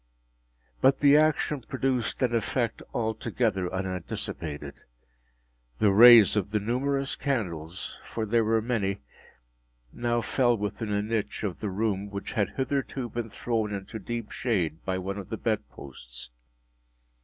[0.81, 4.81] But the action produced an effect altogether unanticipated.
[5.77, 9.01] The rays of the numerous candles (for there were many)
[9.93, 14.31] now fell within a niche of the room which had hitherto been thrown into deep
[14.31, 16.31] shade by one of the bed posts.